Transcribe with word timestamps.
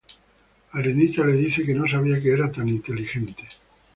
Arenita 0.71 1.23
le 1.23 1.33
dice 1.35 1.63
que 1.63 1.75
no 1.75 1.87
sabía 1.87 2.19
que 2.19 2.31
era 2.33 2.51
tan 2.51 2.67
inteligente. 2.67 3.47